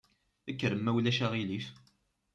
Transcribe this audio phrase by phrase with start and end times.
[0.55, 1.67] Kkrem ma ulac aɣilif.